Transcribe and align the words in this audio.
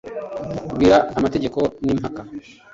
Bwira 0.73 0.97
amategeko 1.17 1.59
ni 1.81 1.89
impaka: 1.93 2.21